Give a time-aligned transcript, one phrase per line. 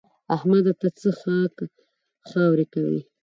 [0.35, 0.73] احمده!
[0.79, 1.55] ته څه خاک
[2.27, 3.01] ښوري کوې؟